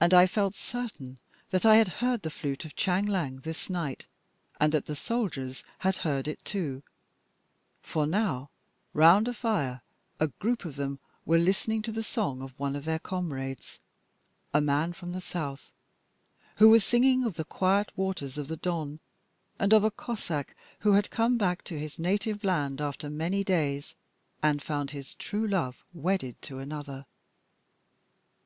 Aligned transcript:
And 0.00 0.14
I 0.14 0.26
felt 0.26 0.54
certain 0.54 1.18
that 1.50 1.66
I 1.66 1.76
had 1.76 1.88
heard 2.00 2.22
the 2.22 2.30
flute 2.30 2.64
of 2.64 2.74
Chang 2.74 3.04
Liang 3.04 3.40
this 3.40 3.68
night 3.68 4.06
and 4.58 4.72
that 4.72 4.86
the 4.86 4.94
soldiers 4.96 5.62
had 5.80 5.96
heard 5.96 6.26
it 6.26 6.42
too; 6.42 6.82
for 7.82 8.06
now 8.06 8.48
round 8.94 9.28
a 9.28 9.34
fire 9.34 9.82
a 10.18 10.28
group 10.28 10.64
of 10.64 10.76
them 10.76 11.00
were 11.26 11.36
listening 11.36 11.82
to 11.82 11.92
the 11.92 12.02
song 12.02 12.40
of 12.40 12.58
one 12.58 12.74
of 12.74 12.86
their 12.86 12.98
comrades, 12.98 13.78
a 14.54 14.62
man 14.62 14.94
from 14.94 15.12
the 15.12 15.20
south, 15.20 15.70
who 16.54 16.70
was 16.70 16.82
singing 16.82 17.22
of 17.24 17.34
the 17.34 17.44
quiet 17.44 17.90
waters 17.94 18.38
of 18.38 18.48
the 18.48 18.56
Don, 18.56 19.00
and 19.58 19.74
of 19.74 19.84
a 19.84 19.90
Cossack 19.90 20.54
who 20.78 20.92
had 20.94 21.10
come 21.10 21.36
back 21.36 21.62
to 21.64 21.78
his 21.78 21.98
native 21.98 22.42
land 22.42 22.80
after 22.80 23.10
many 23.10 23.44
days 23.44 23.94
and 24.42 24.62
found 24.62 24.92
his 24.92 25.12
true 25.12 25.46
love 25.46 25.84
wedded 25.92 26.40
to 26.40 26.58
another. 26.58 27.04